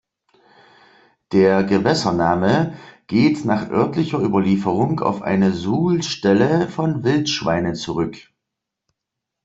[1.31, 8.31] Der Gewässername geht nach örtlicher Überlieferung auf eine Suhl-Stelle von Wildschweinen zurück.